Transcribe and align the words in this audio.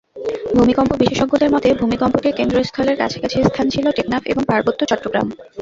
ভূমিকম্প 0.55 0.91
বিশেষজ্ঞদের 1.01 1.49
মতে, 1.51 1.69
ভূমিকম্পটির 1.81 2.37
কেন্দ্রস্থলের 2.39 2.99
কাছাকাছি 3.01 3.37
স্থান 3.43 3.65
ছিল 3.69 3.85
টেকনাফ 3.97 4.23
এবং 4.31 4.41
পার্বত্য 4.45 4.81
চট্টগ্রাম। 4.85 5.27